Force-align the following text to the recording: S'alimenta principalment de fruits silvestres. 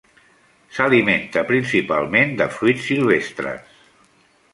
S'alimenta 0.77 1.43
principalment 1.51 2.33
de 2.39 2.47
fruits 2.57 2.87
silvestres. 2.93 3.77